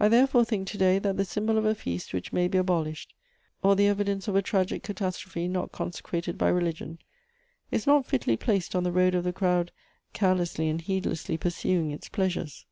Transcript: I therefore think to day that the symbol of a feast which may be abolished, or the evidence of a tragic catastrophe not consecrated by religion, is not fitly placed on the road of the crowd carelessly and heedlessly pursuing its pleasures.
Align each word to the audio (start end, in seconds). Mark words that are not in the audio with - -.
I 0.00 0.08
therefore 0.08 0.44
think 0.44 0.66
to 0.70 0.76
day 0.76 0.98
that 0.98 1.16
the 1.16 1.24
symbol 1.24 1.56
of 1.56 1.64
a 1.64 1.76
feast 1.76 2.12
which 2.12 2.32
may 2.32 2.48
be 2.48 2.58
abolished, 2.58 3.14
or 3.62 3.76
the 3.76 3.86
evidence 3.86 4.26
of 4.26 4.34
a 4.34 4.42
tragic 4.42 4.82
catastrophe 4.82 5.46
not 5.46 5.70
consecrated 5.70 6.36
by 6.36 6.48
religion, 6.48 6.98
is 7.70 7.86
not 7.86 8.04
fitly 8.04 8.36
placed 8.36 8.74
on 8.74 8.82
the 8.82 8.90
road 8.90 9.14
of 9.14 9.22
the 9.22 9.32
crowd 9.32 9.70
carelessly 10.14 10.68
and 10.68 10.80
heedlessly 10.80 11.36
pursuing 11.36 11.92
its 11.92 12.08
pleasures. 12.08 12.66